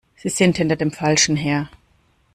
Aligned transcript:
Sie 0.15 0.29
sind 0.29 0.57
hinter 0.57 0.75
dem 0.75 0.89
Falschen 0.91 1.35
her! 1.35 1.69